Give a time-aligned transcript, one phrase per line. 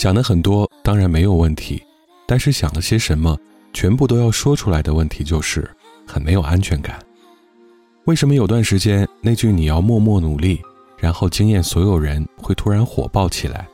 [0.00, 1.82] 想的很多当然没有问题，
[2.26, 3.38] 但是想了些什么，
[3.74, 5.70] 全部都要说出来的问题就是
[6.06, 6.98] 很没有安全感。
[8.06, 10.58] 为什么有段时间那句“你要默默努力，
[10.96, 13.68] 然后惊艳所有人”会突然火爆起来？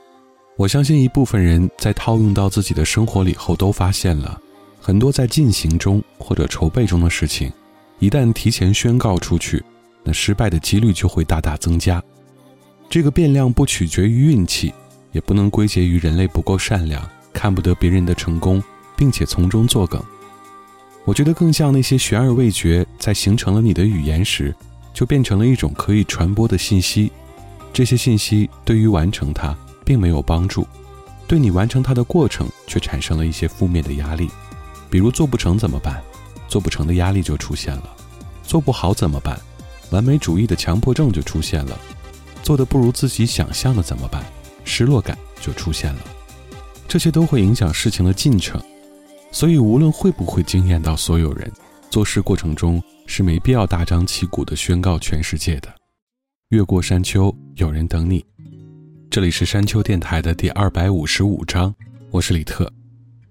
[0.57, 4.37] 我相信一部分人在套用到自己的生活里后，都发现了
[4.81, 7.49] 很多在进行中或者筹备中的事情，
[7.99, 9.63] 一旦提前宣告出去，
[10.03, 12.03] 那失败的几率就会大大增加。
[12.89, 14.73] 这个变量不取决于运气。
[15.17, 18.63] 也不能归结于人类不够善良，看不得别人的成功，
[18.95, 19.99] 并且从中作梗。
[21.05, 24.53] 我觉得更像那些悬而未决，在形成了你的语言时，
[24.93, 27.11] 就变成了一种可以传播的信息。
[27.73, 30.67] 这些信息对于完成它并没有帮助，
[31.27, 34.29] 对你完成它的过程却产生了一些负面的压力。
[34.87, 35.99] 比如做不成怎么办？
[36.47, 37.89] 做不成的压力就出现了。
[38.43, 39.35] 做不好怎么办？
[39.89, 41.75] 完美主义的强迫症就出现了。
[42.43, 44.23] 做的不如自己想象的怎么办？
[44.67, 46.01] 失落感就出现了，
[46.87, 48.61] 这些都会影响事情的进程，
[49.31, 51.49] 所以无论会不会惊艳到所有人，
[51.89, 55.73] 做事过程中是没必要大张旗鼓地宣告全世界的。
[56.49, 58.23] 越过山丘，有人等你。
[59.09, 61.73] 这里是山丘电台的第二百五十五章，
[62.11, 62.71] 我是李特。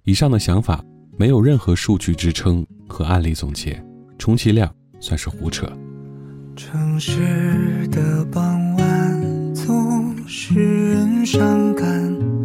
[0.05, 0.83] 以上的想法
[1.19, 3.81] 没有任何数据支撑和案例总结，
[4.19, 5.71] 充其量算是胡扯。
[6.57, 9.96] 城市的傍晚总
[10.27, 10.55] 使
[10.91, 12.36] 人伤感。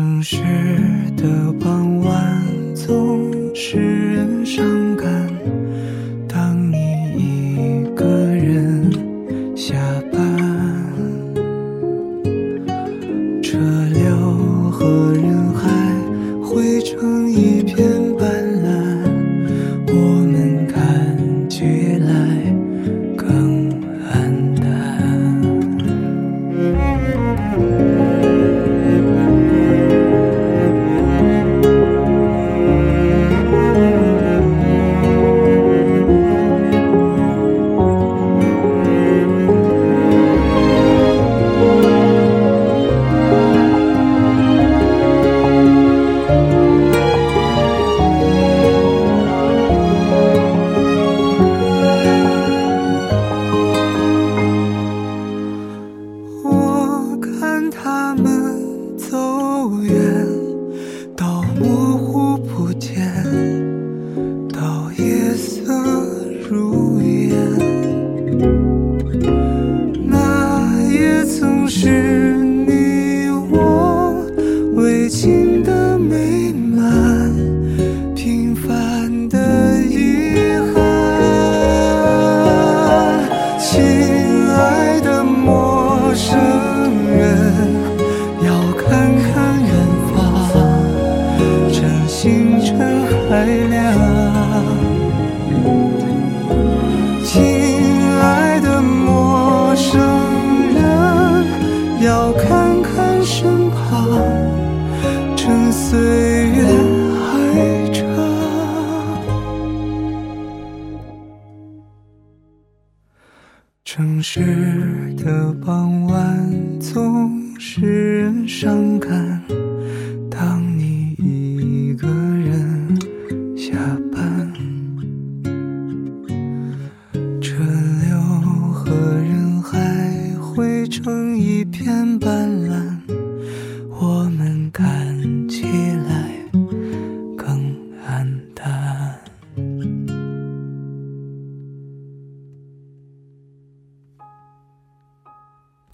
[0.00, 0.38] 城市
[1.14, 3.99] 的傍晚总是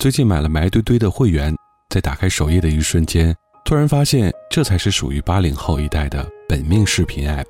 [0.06, 1.52] 最近买了埋堆堆的会员，
[1.90, 7.48] 在打开首页的一瞬间，突然发现这才是属于八零后一代的本命视频 App。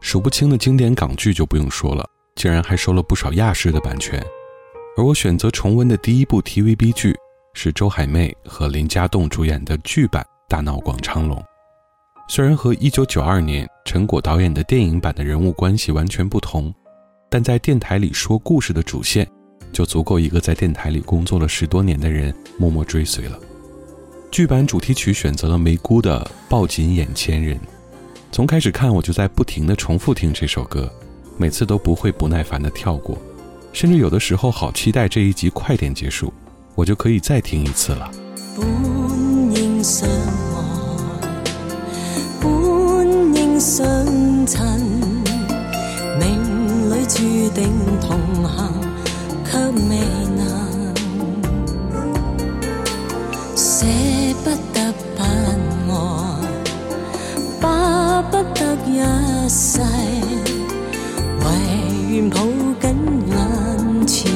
[0.00, 4.24] 数不清的经典港剧就不用说了，竟然还收了不少亚视的版权。
[4.96, 7.12] 而我选择重温的第一部 TVB 剧
[7.54, 11.36] 是周海媚和林家栋主演的剧版《大闹广昌隆》。
[12.28, 16.72] 虽然和1992年陈果导演的电影版的人物关系完全不同，
[17.28, 19.28] 但在电台里说故事的主线。
[19.72, 23.38] 就足够一个在电台里工作了十多年的人默默追随了。
[24.30, 27.56] 剧版主题曲选择了梅姑的《抱紧眼前人》，
[28.30, 30.88] 从开始看我就在不停的重复听这首歌，
[31.36, 33.18] 每次都不会不耐烦的跳过，
[33.72, 36.32] 甚至有的时候好期待这一集快点结束，
[36.76, 38.08] 我就可以再听一次了。
[38.56, 38.66] 本
[39.56, 40.62] 应相爱，
[42.40, 43.84] 本应相
[44.46, 44.80] 衬，
[46.20, 47.68] 命里注定
[48.00, 48.79] 同行。
[49.50, 49.98] 却未
[50.36, 50.40] 能
[53.56, 53.84] 舍
[54.44, 54.76] 不得
[55.16, 55.18] 不
[55.92, 55.94] 爱，
[57.60, 58.88] 巴不得一
[59.48, 59.80] 世，
[61.40, 61.44] 唯
[62.10, 62.36] 愿抱
[62.80, 62.84] 紧
[63.26, 64.32] 眼前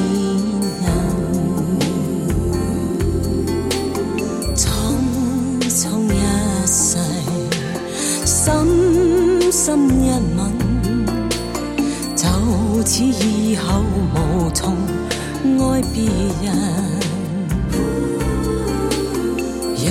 [0.83, 0.85] 人。
[4.57, 4.63] 匆
[5.69, 5.73] 匆
[6.11, 6.13] 一
[6.67, 6.97] 世，
[8.25, 9.63] 深深
[10.03, 10.39] 一吻，
[12.17, 12.27] 就
[12.85, 13.81] 似以后
[14.13, 14.75] 无从。
[15.67, 16.05] 爱别
[16.41, 16.45] 人，
[19.75, 19.85] 若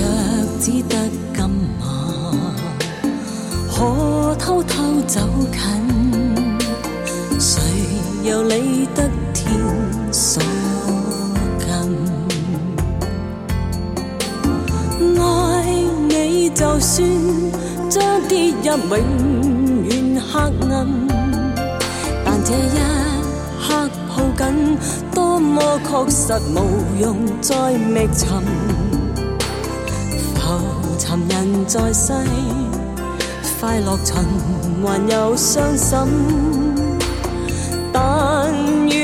[0.61, 0.95] 只得
[1.35, 1.39] 今
[1.81, 1.83] 晚，
[3.71, 5.21] 可偷偷走
[5.53, 5.59] 近，
[7.39, 7.61] 谁
[8.23, 9.45] 又理得天
[10.11, 10.43] 所
[11.59, 11.67] 近？
[15.21, 15.23] 爱
[16.09, 17.07] 你就算
[17.91, 19.93] 将跌入永远
[20.33, 20.41] 黑
[20.71, 20.87] 暗，
[22.25, 22.79] 但这一
[23.61, 24.43] 刻抱紧。
[25.35, 28.29] 多么确实无用再觅寻，
[30.37, 30.41] 浮
[30.97, 32.13] 沉人在世，
[33.59, 34.15] 快乐循
[34.81, 35.99] 环又伤心，
[37.93, 38.55] 但
[38.87, 39.04] 愿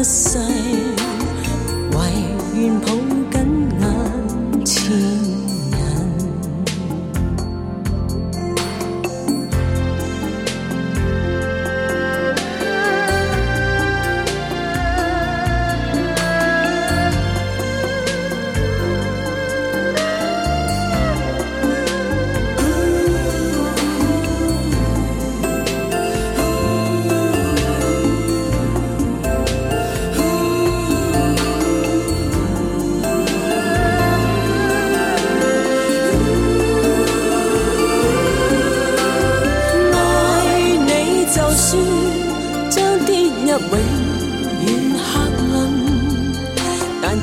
[0.00, 0.69] 一世，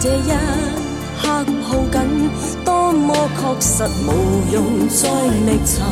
[0.08, 0.32] 这一
[1.22, 1.28] 刻
[1.70, 2.00] 抱紧，
[2.64, 4.10] 多么确实，无
[4.54, 5.10] 用再
[5.46, 5.84] 觅寻。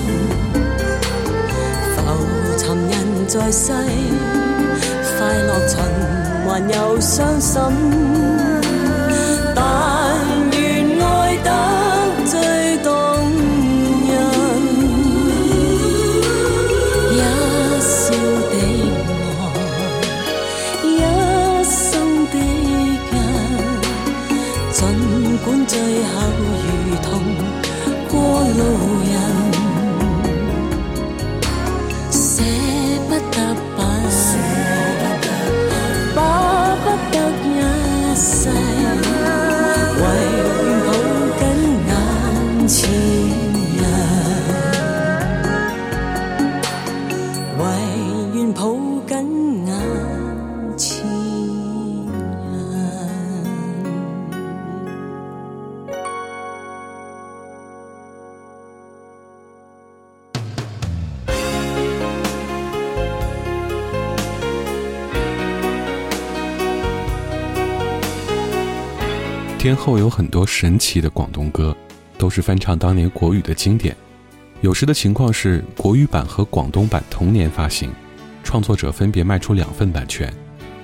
[1.93, 1.97] 浮
[2.57, 3.73] 沉人在世，
[5.17, 5.75] 快乐寻，
[6.47, 7.59] 还有伤心。
[69.65, 71.75] 天后有很多神奇的广东歌，
[72.19, 73.97] 都是翻唱当年国语的经典。
[74.61, 77.91] 有时的情况是国语版和广东版同年发行，
[78.43, 80.31] 创作者分别卖出两份版权。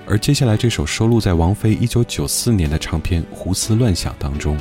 [0.08, 4.58] 而接下来这首收录在王菲1994年的唱片《胡思乱想》当中，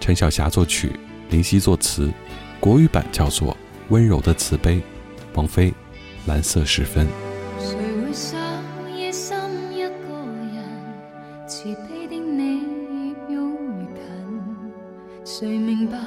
[0.00, 0.90] 陈小霞作曲，
[1.30, 2.10] 林夕作词，
[2.58, 3.52] 国语版叫做
[3.90, 4.74] 《温柔的慈悲》，
[5.34, 5.70] 王菲
[6.26, 7.06] 《蓝色时分》。
[15.82, 15.98] 明白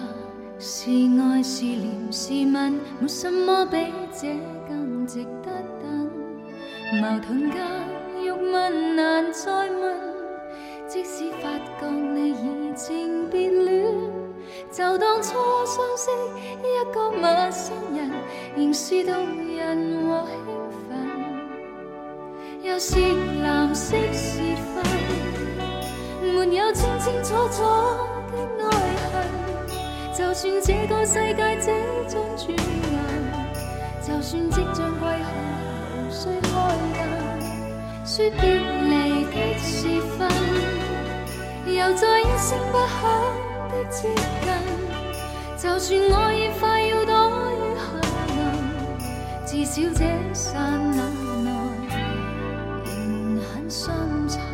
[0.57, 0.89] 是
[1.19, 3.75] 爱是怜是问，没什么比
[4.09, 4.29] 这
[4.69, 5.51] 更值得
[5.81, 6.09] 等。
[7.01, 7.59] 矛盾间
[8.23, 9.99] 欲问难再问，
[10.87, 13.93] 即使发觉你已经别恋，
[14.71, 15.33] 就当初
[15.65, 16.09] 相识
[16.61, 18.09] 一个陌生人，
[18.55, 19.13] 仍是动
[19.57, 20.55] 人和兴
[20.87, 20.97] 奋。
[22.63, 22.97] 又是
[23.43, 24.39] 蓝色时
[24.73, 24.85] 分，
[26.33, 28.14] 没有清清楚楚。
[30.17, 31.67] 就算这个世界即
[32.07, 32.95] 将转眼，
[34.01, 35.27] 就算即将归去，
[35.99, 36.49] 无需开
[36.95, 37.03] 灯。
[38.05, 40.31] 说别离的时分，
[41.67, 42.95] 又再一声不响
[43.69, 44.47] 的接近。
[45.57, 47.11] 就算我已快要躲
[47.51, 47.83] 于黑
[48.37, 48.39] 暗，
[49.45, 49.99] 至少这
[50.33, 51.01] 刹那
[51.43, 51.45] 内
[52.85, 52.95] 仍
[53.53, 53.83] 很深
[54.29, 54.44] 沉。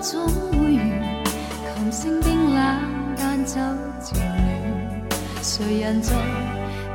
[0.00, 0.82] 总会完，
[1.76, 2.58] 琴声冰冷，
[3.18, 3.60] 但酒
[4.00, 5.08] 渐暖。
[5.42, 6.14] 谁人在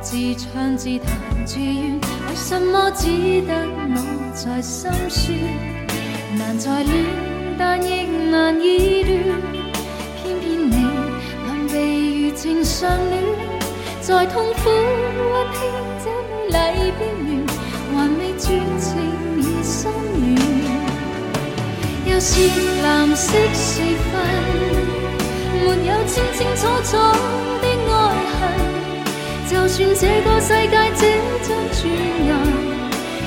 [0.00, 1.06] 自唱自弹
[1.44, 2.00] 自怨？
[2.00, 3.06] 为什么只
[3.42, 3.54] 得
[3.94, 3.96] 我
[4.34, 5.38] 在心酸？
[6.36, 7.04] 难再恋，
[7.56, 9.14] 但亦难以断。
[10.16, 10.76] 偏偏你
[11.46, 13.22] 能被如情上恋，
[14.00, 15.60] 在痛苦温馨
[16.02, 16.10] 这
[16.50, 17.35] 美丽边缘，
[22.16, 22.40] 又是
[22.82, 24.10] 蓝色时分，
[25.52, 26.96] 没有清清楚楚
[27.60, 27.94] 的爱
[28.32, 28.40] 恨。
[29.50, 31.02] 就算这个世界即
[31.46, 31.78] 将转
[32.24, 32.28] 眼，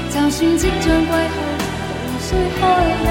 [0.09, 1.37] 就算即将归去，
[2.01, 2.27] 无需
[2.59, 2.61] 开
[3.05, 3.07] 灯。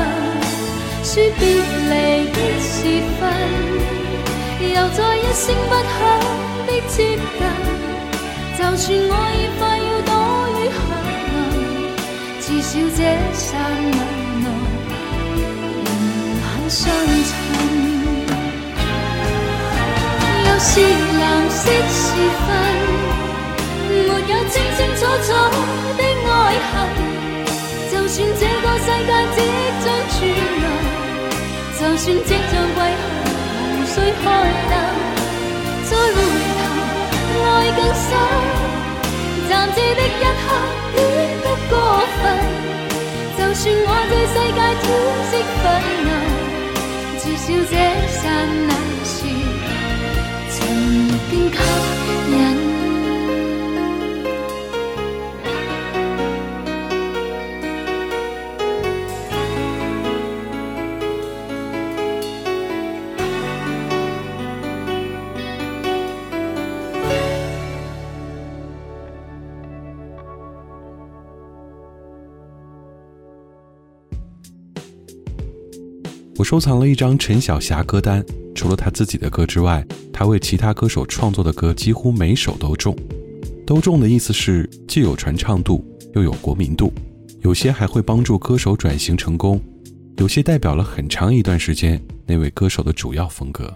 [1.04, 1.94] 说别离
[2.32, 2.74] 的时
[3.20, 3.22] 分，
[4.60, 5.96] 又再一声不响
[6.66, 7.40] 的接近。
[8.58, 10.10] 就算我已快要躲
[10.58, 10.76] 于黑
[11.36, 11.40] 暗，
[12.40, 12.66] 至少
[12.96, 12.98] 这
[13.32, 13.46] 刹
[13.92, 13.96] 那
[16.88, 18.78] 内仍很深沉。
[20.44, 20.70] 又是
[21.20, 22.02] 蓝色时
[22.44, 22.46] 分，
[23.88, 24.10] 没有
[24.48, 25.28] 清清楚楚
[25.96, 26.32] 的爱
[26.72, 26.74] 恨。
[27.90, 29.38] 就算这个世界即
[29.84, 30.32] 将转眼。
[31.78, 33.00] 就算即將歸去，
[33.62, 34.24] 無需開
[34.70, 34.72] 燈。
[35.88, 36.16] 再回
[36.58, 36.60] 頭，
[37.44, 38.10] 愛更深。
[39.48, 40.46] 暫借的一刻，
[40.96, 40.98] 戀
[41.44, 41.72] 得過
[42.20, 42.20] 分。
[43.38, 44.84] 就算我對世界挑
[45.30, 45.64] 剔憤
[46.04, 46.06] 怒，
[47.28, 47.76] 至少这
[48.08, 48.30] 刹
[48.66, 48.72] 那
[49.04, 49.16] 時，
[50.50, 50.56] 曾
[51.30, 51.56] 经靠
[52.30, 52.57] 人。
[76.48, 78.24] 收藏了一张陈小霞歌单，
[78.54, 82.96] 除了他自己的歌之外，他为其他歌手创作的歌几乎每首都中。
[83.66, 86.90] 都中的意思是既有传唱度，又有国民度，
[87.42, 89.60] 有些还会帮助歌手转型成功，
[90.16, 93.70] 有些代表了很长一段时间那位歌手的主要风格，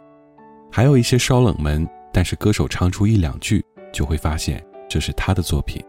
[0.71, 3.63] 还有一些稍冷门，但是歌手唱出一两句
[3.93, 5.85] 就会发现这是他的作品。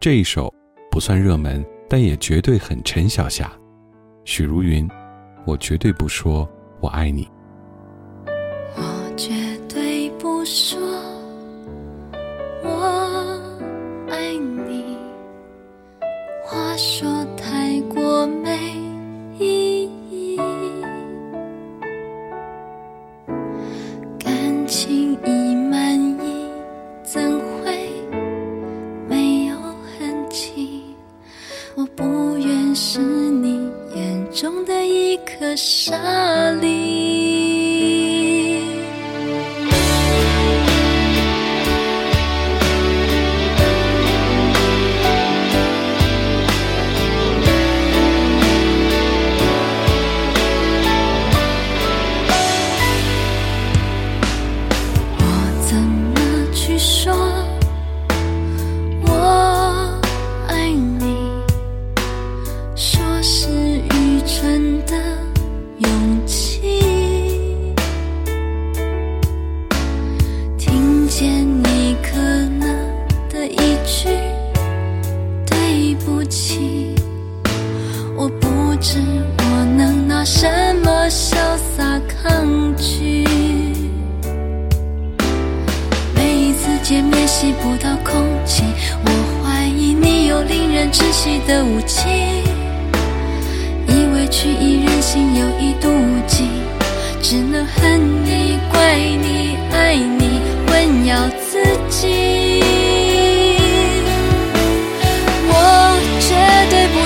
[0.00, 0.52] 这一首
[0.90, 3.52] 不算热门，但也绝对很陈小霞，
[4.24, 4.90] 许茹芸。
[5.44, 6.48] 我绝对不说
[6.80, 7.28] 我爱你。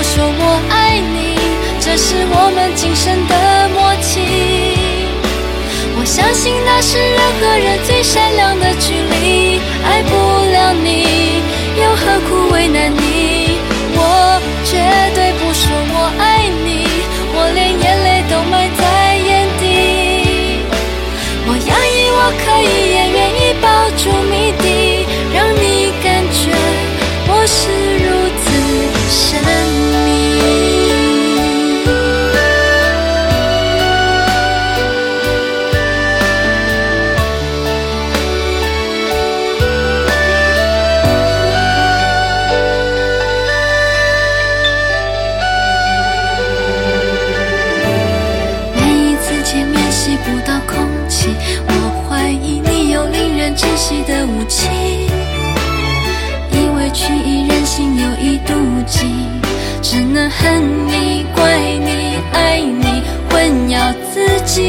[0.05, 1.35] 说我爱你，
[1.81, 3.33] 这是我们今生的
[3.73, 4.21] 默契。
[5.97, 10.13] 我相信那是人和人最善良的距离，爱不
[10.53, 11.41] 了你，
[11.81, 13.57] 又何苦为难你？
[13.97, 14.77] 我绝
[15.15, 16.85] 对不说我爱你，
[17.33, 20.61] 我连眼泪都埋在眼底。
[21.47, 23.65] 我压抑，我可以，也愿意抱
[23.97, 26.53] 住谜底，让你感觉
[27.27, 27.73] 我是
[28.05, 28.07] 如
[28.45, 28.45] 此
[29.09, 29.41] 神
[60.15, 64.61] 能恨你、怪你、爱你，混淆自己。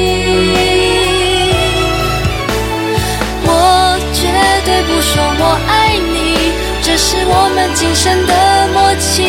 [3.44, 4.26] 我绝
[4.66, 6.50] 对不说我爱你，
[6.82, 8.34] 这是我们今生的
[8.74, 9.22] 默契。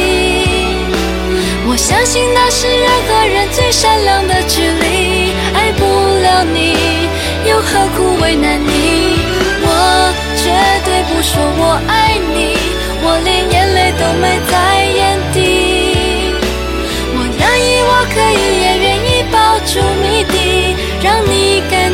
[1.69, 6.73] 我相信那是人和人最善良的距离，爱不了你，
[7.47, 9.21] 又何苦为难你？
[9.69, 9.69] 我
[10.35, 10.49] 绝
[10.83, 11.66] 对不说我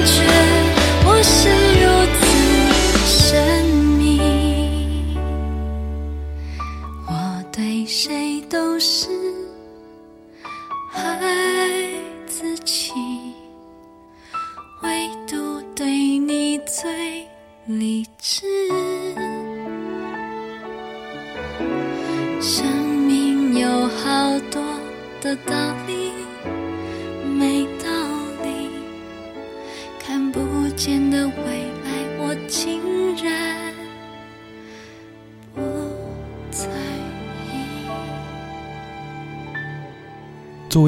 [0.06, 0.43] 却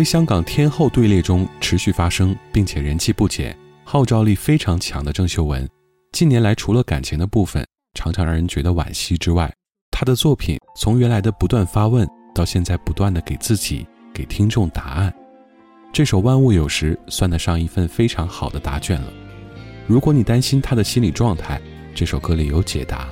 [0.06, 5.68] 香港天后队列中持续发声并且人气不减、号召力非常强的郑秀文，
[6.12, 7.66] 近年来除了感情的部分
[7.96, 9.52] 常常让人觉得惋惜之外，
[9.90, 15.14] 她的作品从原来的不断发问，到现在不断的给自己、给听众答案。
[15.92, 19.12] 这首《万物有时》算得上一份非常好的答卷了。
[19.88, 21.60] 如果你担心他的心理状态，
[21.96, 23.08] 这首歌里有解答；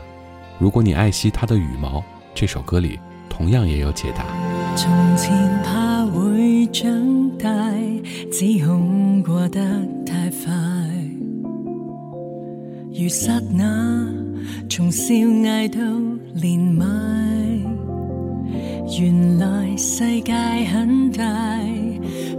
[0.60, 2.04] 如果你爱惜他的羽毛，
[2.36, 4.26] 这首歌里同样也有解答。
[4.76, 5.32] 从前
[5.64, 6.04] 怕
[6.72, 7.50] 长大，
[8.32, 9.60] 指控过得
[10.06, 10.54] 太快，
[12.94, 14.08] 如刹那
[14.70, 15.80] 从笑嗌到
[16.36, 16.86] 连埋，
[19.00, 20.34] 原来世界
[20.72, 21.24] 很大，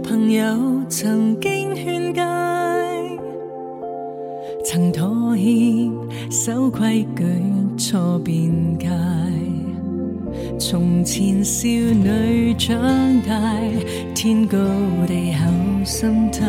[0.03, 2.21] 朋友曾经劝诫，
[4.63, 5.91] 曾妥协
[6.31, 7.23] 守规矩
[7.77, 8.87] 错辩解。
[10.57, 12.77] 从前少女长
[13.21, 13.33] 大，
[14.13, 14.57] 天高
[15.05, 15.51] 地厚
[15.83, 16.41] 心态，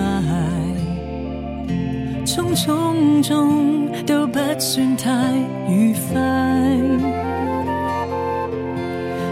[2.24, 5.10] 匆匆中都不算太
[5.68, 6.20] 愉快。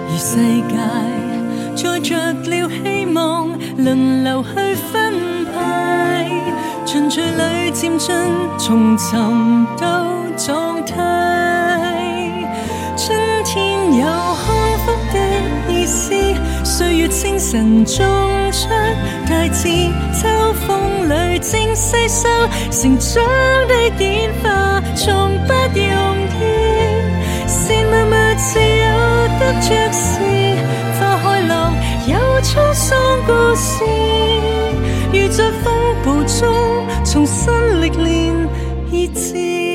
[0.09, 0.37] 而世
[0.69, 0.77] 界
[1.77, 5.15] 载着了希望，轮流去分
[5.55, 6.29] 派，
[6.85, 8.15] 循序里渐进，
[8.59, 9.17] 重寻
[9.79, 10.05] 到
[10.37, 11.24] 状态。
[17.09, 18.05] 清晨种
[18.51, 18.69] 出
[19.29, 19.69] 大志，
[20.12, 22.29] 秋风里正细收
[22.71, 23.23] 成长
[23.69, 25.88] 的演化，从不容
[26.40, 26.43] 易。
[27.47, 28.85] 善默默自有
[29.38, 30.19] 得着时，
[30.99, 31.53] 花开落
[32.07, 33.85] 有沧桑故事，
[35.12, 35.73] 如在风
[36.05, 38.49] 暴中重新历练
[38.90, 39.74] 意志。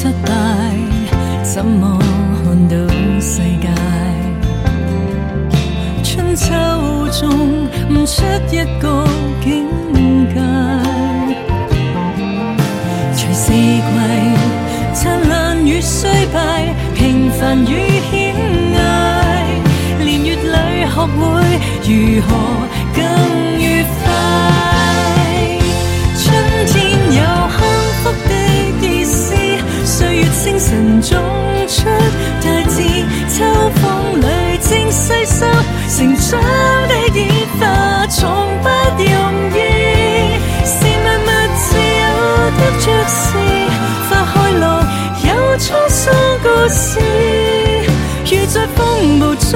[0.00, 0.30] 失败，
[1.42, 1.98] 怎么
[2.44, 2.76] 看到
[3.20, 3.68] 世界？
[6.04, 6.54] 春秋
[7.10, 9.04] 中悟出一个
[9.42, 9.66] 境
[10.32, 10.36] 界，
[13.12, 13.82] 随四季
[14.94, 18.36] 灿烂与衰败，平凡与险
[18.76, 18.78] 隘，
[19.98, 21.18] 年月里学会
[21.82, 21.90] 如
[22.22, 22.28] 何
[30.68, 31.18] 晨种
[31.66, 31.86] 出
[32.42, 32.82] 大志，
[33.26, 33.42] 秋
[33.76, 34.24] 风里
[34.60, 35.46] 正细收
[35.88, 36.38] 成长
[36.88, 37.26] 的典
[37.58, 38.28] 化，从
[38.62, 38.68] 不
[39.02, 39.08] 容
[39.54, 39.56] 易。
[40.66, 41.64] 是默默自
[42.02, 42.04] 有
[42.58, 43.16] 得着时，
[44.10, 44.62] 花开落
[45.24, 45.26] 有
[45.56, 47.00] 沧桑故事，
[48.26, 49.50] 如在风暴中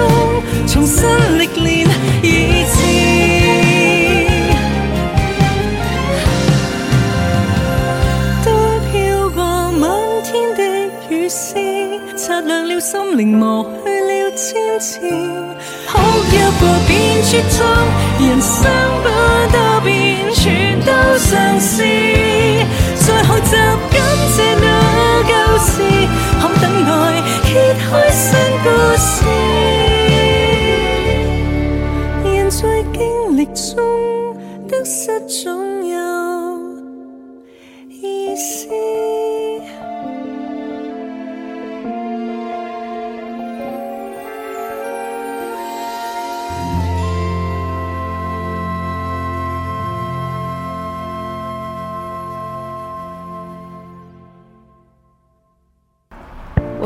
[0.67, 1.05] 重新
[1.39, 1.87] 历练
[2.23, 3.32] 意志。
[13.17, 15.01] 磨去了千次。
[15.87, 15.99] 哭
[16.31, 17.61] 泣过便茁壮，
[18.19, 18.61] 人生
[19.03, 19.07] 不
[19.53, 21.83] 多变，全都尝试。
[22.97, 23.53] 再学习
[23.91, 23.97] 感
[24.33, 24.65] 谢那
[25.29, 25.71] 旧事，
[26.41, 26.91] 好等待
[27.45, 28.23] 揭开新
[28.65, 29.42] 故事。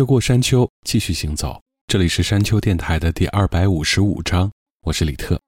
[0.00, 1.60] 越过山丘，继续行走。
[1.86, 4.50] 这里是山丘电台的第二百五十五章，
[4.84, 5.38] 我是李特。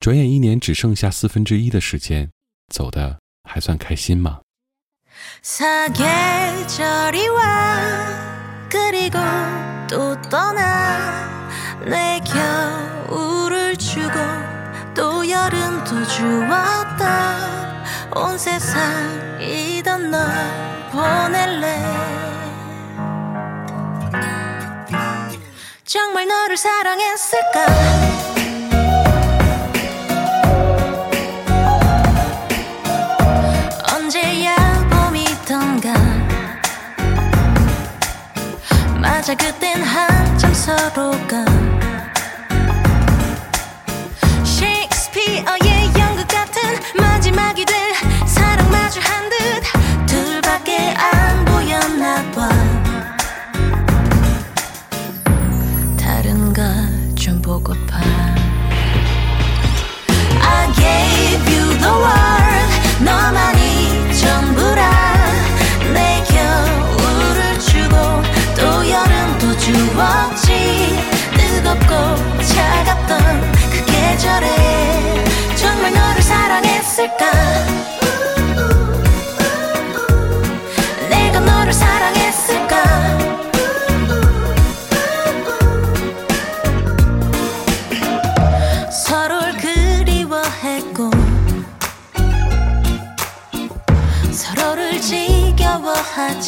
[0.00, 2.28] 转眼一年只剩下四分之一的时间，
[2.74, 4.40] 走的还算开心吗？
[25.84, 27.66] 정말 너를 사랑했을까?
[33.92, 35.92] 언제야봄이던가?
[39.00, 41.49] 맞아 그땐 한참 서로가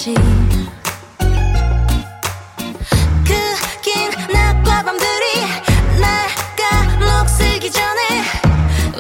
[0.03, 0.15] 하지
[3.25, 5.43] 그긴 낮과 밤들이
[6.01, 6.29] 날
[6.99, 8.25] 까먹쓰기 전에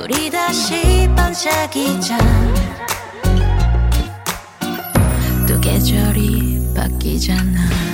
[0.01, 2.19] 우리 다시 반짝이자
[5.49, 7.92] 또 계절이 바뀌잖아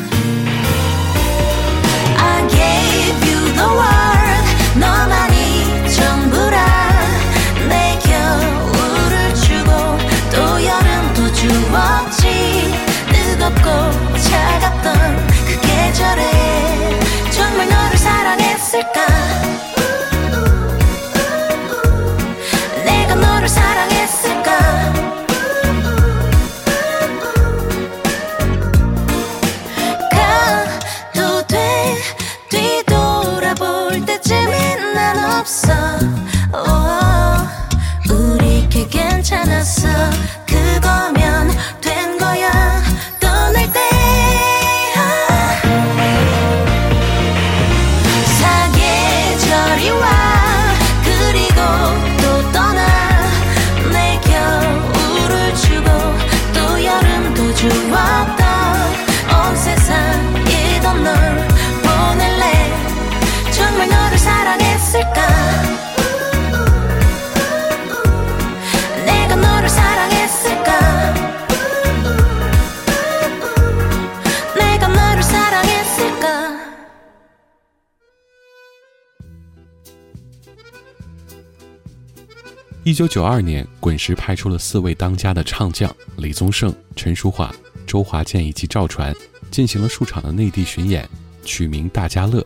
[82.99, 87.55] 九九二年，滚石派出了四位当家的唱将李宗盛、陈淑桦、
[87.87, 89.15] 周华健以及赵传，
[89.53, 91.09] 进行了数场的内地巡演，
[91.45, 92.41] 取名《大家乐》，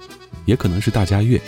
[0.45, 1.38] 也可能是《大家乐》。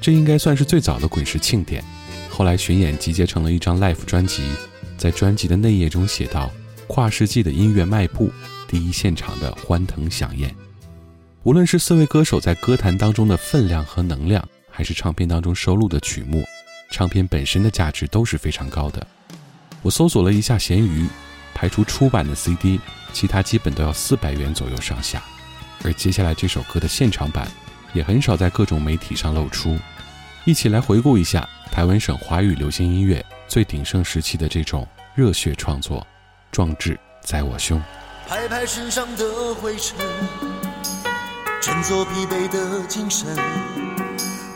[0.00, 1.82] 这应该算是最早的滚石庆典。
[2.30, 4.48] 后来巡演集结成了一张 Live 专辑，
[4.96, 6.48] 在专辑的内页中写道
[6.86, 8.30] ：“跨世纪的音乐迈步，
[8.68, 10.54] 第一现场的欢腾响宴。”
[11.42, 16.44] 无论是四位歌手在歌坛当中的分量和能量，还是唱片当中收录的曲目。
[16.90, 19.06] 唱片本身的价值都是非常高的。
[19.82, 21.06] 我搜索了一下闲鱼，
[21.54, 22.80] 排除出版的 CD，
[23.12, 25.22] 其他基本都要四百元左右上下。
[25.84, 27.46] 而接下来这首歌的现场版，
[27.92, 29.78] 也很少在各种媒体上露出。
[30.44, 36.04] 一起来回顾一下台湾省华语流行音乐最鼎盛时期的这种热血创作，
[36.50, 37.80] 壮志在我胸。
[38.26, 39.96] 拍拍身上的灰尘，
[41.62, 43.26] 振作疲惫的精神。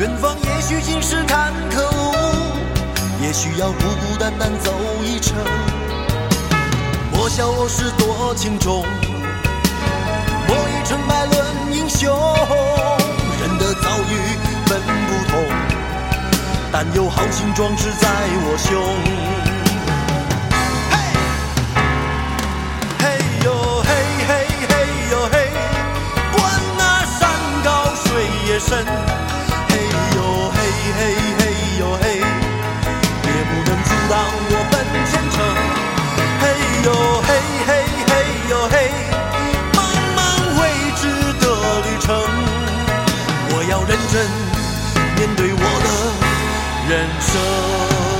[0.00, 2.14] 远方也许尽是坎坷路，
[3.20, 4.72] 也许要孤孤单单走
[5.04, 5.36] 一程。
[7.12, 8.82] 莫笑我是多情种，
[10.48, 12.16] 莫以成败论英雄。
[13.42, 14.38] 人的遭遇
[14.70, 15.38] 本不同，
[16.72, 18.08] 但有豪情壮志在
[18.46, 18.80] 我胸。
[20.90, 20.96] 嘿
[23.00, 23.04] 嘿
[23.44, 23.90] 呦嘿，
[24.26, 24.32] 嘿
[24.66, 24.72] 嘿
[25.10, 25.52] 呦嘿，
[26.32, 26.40] 管
[26.78, 27.28] 那山
[27.62, 28.86] 高水也深
[30.92, 31.42] 嘿嘿嘿
[31.78, 34.12] 呦嘿，也不能阻挡
[34.50, 34.74] 我奔
[35.06, 35.36] 前程。
[36.40, 36.44] 嘿
[36.84, 36.88] 呦
[37.22, 37.28] 嘿
[37.66, 37.70] 嘿
[38.08, 38.12] 嘿
[38.50, 38.74] 呦嘿，
[39.74, 39.78] 茫
[40.16, 40.18] 茫
[40.60, 40.62] 未
[40.96, 41.02] 知
[41.40, 41.44] 的
[41.86, 42.08] 旅程，
[43.50, 44.14] 我要认真
[45.16, 45.88] 面对我的
[46.88, 48.19] 人生。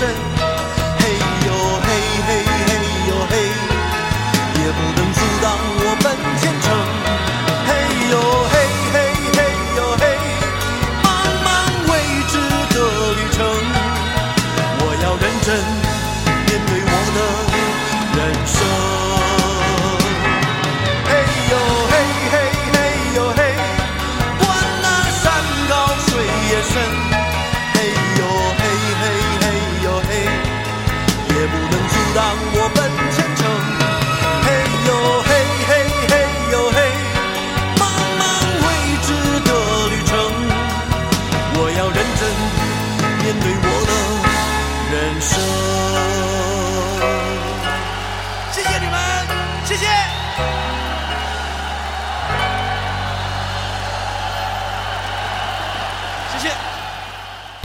[0.00, 0.33] 也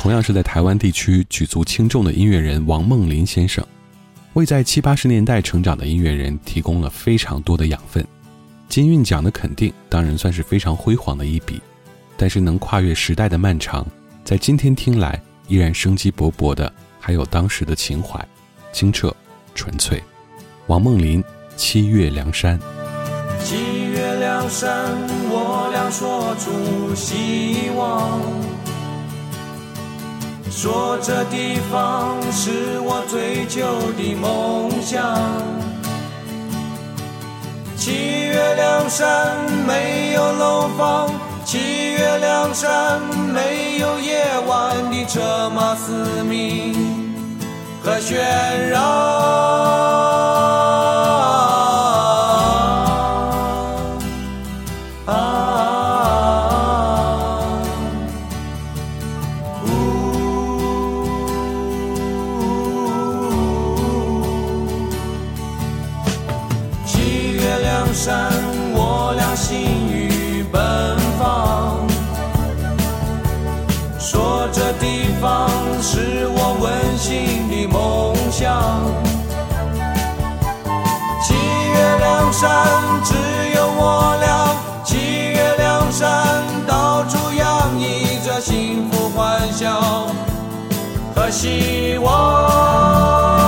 [0.10, 3.64] 同样是在台湾地区举足轻重的音乐人王梦麟先生，
[4.34, 8.04] 为在七八十年代成长的音乐人提供了非常多的养分。
[8.68, 11.62] 金韵奖的肯定当然算是非常辉煌的一笔，
[12.18, 13.86] 但是能跨越时代的漫长，
[14.24, 18.20] 在今天听来依然生机勃勃的，还有当时的情怀，
[18.74, 19.16] 清澈
[19.54, 20.02] 纯粹。
[20.66, 21.22] 王梦麟
[21.56, 22.60] 《七月凉山》。
[23.44, 24.92] 七月凉山，
[25.30, 28.20] 我俩说出希望，
[30.52, 35.18] 说这地方是我追求的梦想。
[37.78, 41.10] 七月凉山没有楼房，
[41.46, 43.00] 七月凉山
[43.34, 46.76] 没有夜晚的车马嘶鸣
[47.82, 48.18] 和喧
[48.70, 48.80] 嚷。
[82.40, 82.50] 山
[83.04, 83.16] 只
[83.54, 84.56] 有我俩。
[84.86, 84.96] 七
[85.34, 90.08] 月梁山到处洋溢着幸福欢笑
[91.14, 93.39] 和希望。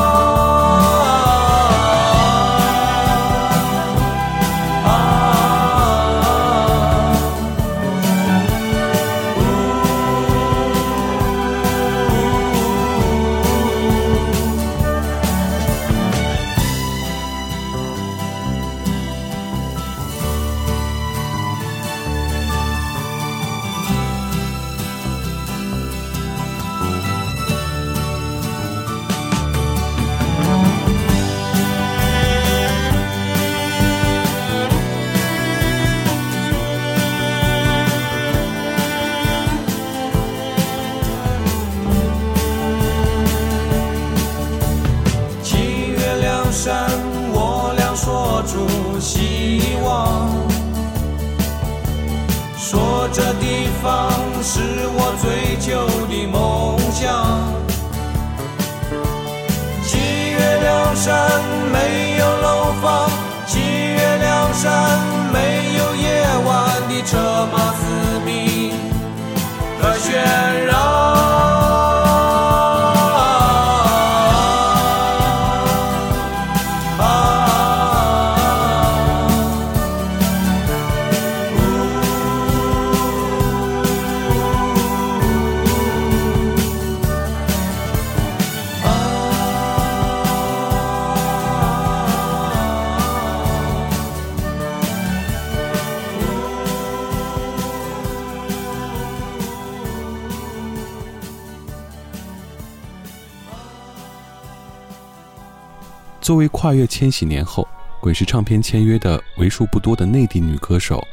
[106.32, 107.67] 作为跨越千禧年后
[107.99, 111.05] 滚石唱片签约的为数不多的内地女歌手，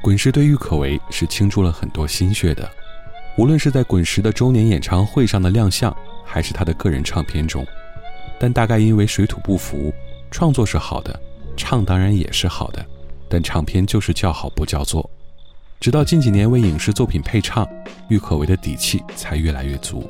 [0.00, 2.70] 滚石对郁可唯是倾注了很多心血的。
[3.36, 5.92] 无论是在滚石的周年演唱会上的亮相，
[6.24, 7.66] 还是她的个人唱片中，
[8.38, 9.92] 但大概因为水土不服，
[10.30, 11.20] 创作是好的，
[11.56, 12.86] 唱当然也是好的，
[13.28, 15.10] 但唱片就是叫好不叫座。
[15.80, 17.68] 直到近几年为影视作品配唱，
[18.08, 20.08] 郁可唯的底气才越来越足。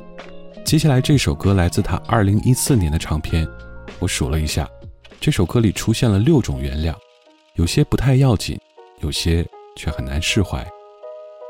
[0.63, 3.47] 接下来这首歌来自她2014年的唱片。
[4.01, 4.67] 我数了一下，
[5.19, 6.91] 这首歌里出现了六种原谅，
[7.53, 8.59] 有些不太要紧，
[9.01, 9.45] 有些
[9.75, 10.67] 却很难释怀。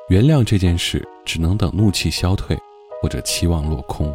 [0.10, 2.58] 原谅这件事，只能等怒气消退，
[3.02, 4.14] 或者期望落空，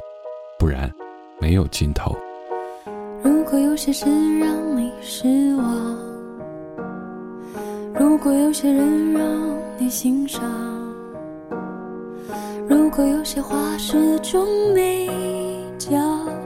[0.59, 0.93] 不然
[1.41, 2.15] 没有尽头。
[3.23, 4.05] 如果有些事
[4.39, 5.99] 让你失望，
[7.95, 10.43] 如果有些人让你心伤，
[12.69, 15.09] 如果有些话始终没
[15.79, 16.46] 讲。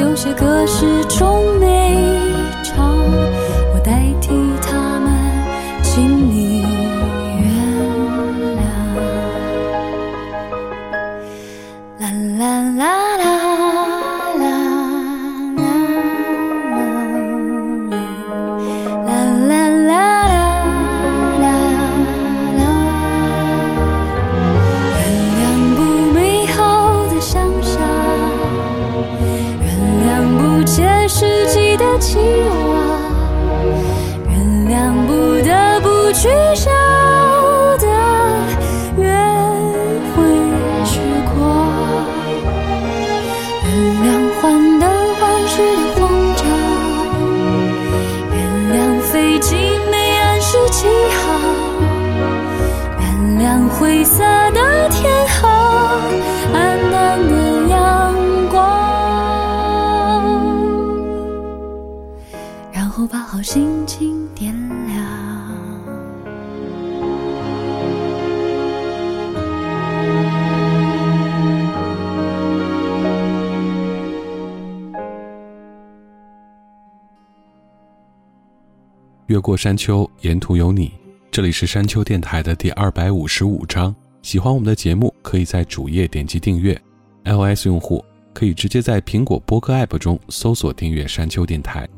[0.00, 2.11] 有些歌始终没
[53.68, 54.22] 灰色
[54.52, 55.48] 的天后
[56.52, 58.14] 暗淡的阳
[58.50, 58.58] 光，
[62.72, 64.52] 然后把好心情点
[64.86, 64.96] 亮。
[79.26, 81.01] 越过山丘，沿途有你。
[81.32, 83.96] 这里是山丘电台的第二百五十五章。
[84.20, 86.78] 喜欢我们的节目，可以在主页点击订阅。
[87.24, 88.04] iOS 用户
[88.34, 91.88] 可以直接在苹果播客 App 中搜索订阅山丘电台。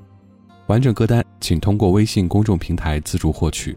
[0.69, 3.77] 完整歌单请通过微信公众平台自助获取。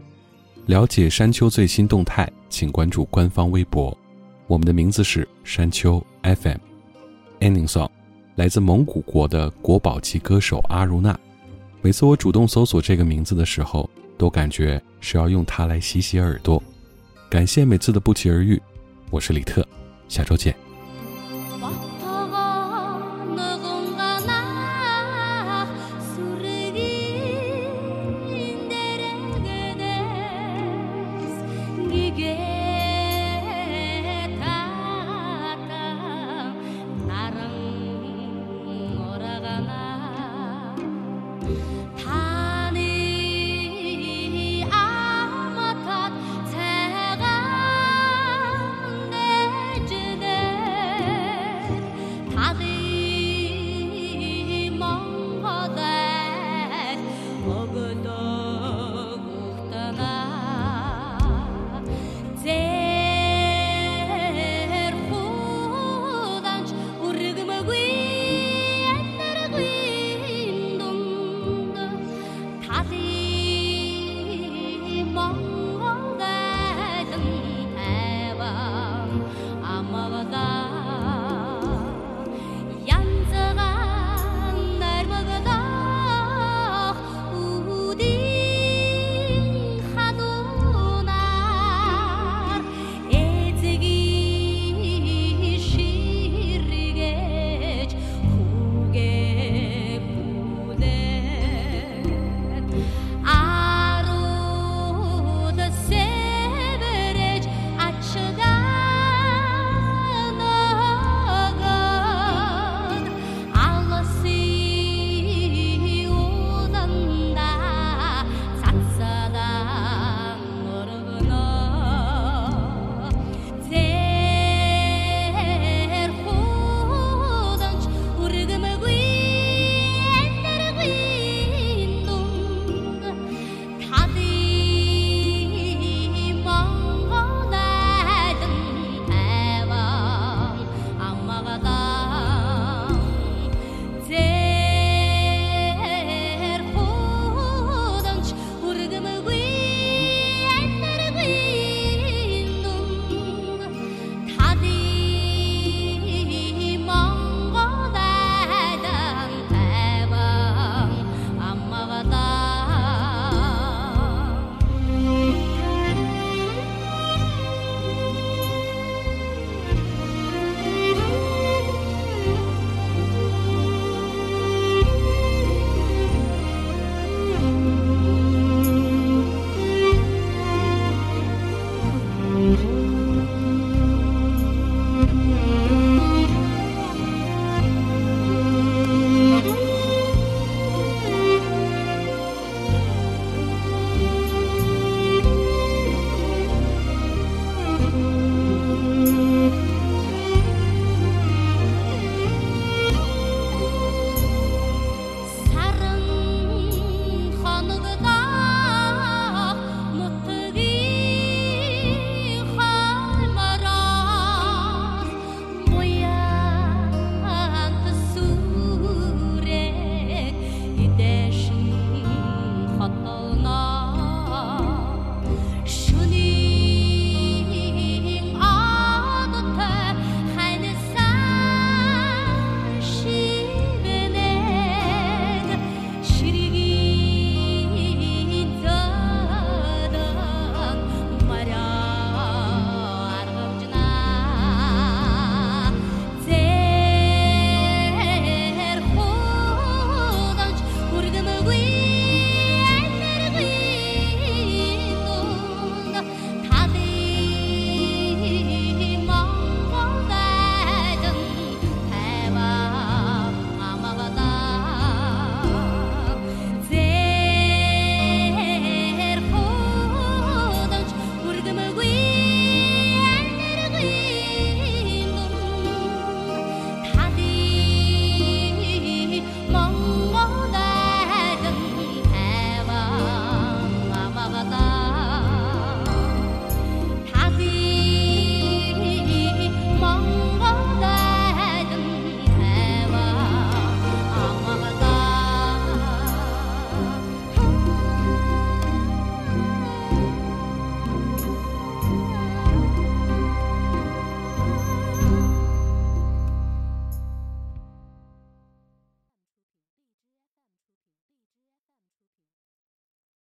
[0.66, 3.98] 了解山丘最新动态，请关注官方微博。
[4.46, 6.58] 我们的名字是山丘 FM。
[7.40, 7.90] Ending song
[8.36, 11.18] 来自蒙古国的国宝级歌手阿如娜。
[11.82, 16.62] 每次我主动搜索这个名字的时候，都感觉是要用它来洗洗耳朵。
[17.30, 18.60] 感谢每次的不期而遇，
[19.10, 19.66] 我是李特，
[20.08, 20.67] 下周见。